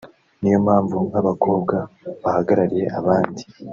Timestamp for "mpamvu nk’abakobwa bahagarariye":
0.65-2.85